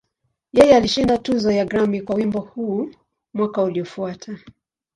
Yeye 0.57 0.75
alishinda 0.75 1.17
tuzo 1.17 1.51
ya 1.51 1.65
Grammy 1.65 2.01
kwa 2.01 2.15
wimbo 2.15 2.39
huu 2.39 2.89
mwaka 3.33 3.63
uliofuata. 3.63 4.39